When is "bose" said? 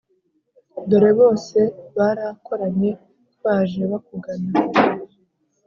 1.19-1.57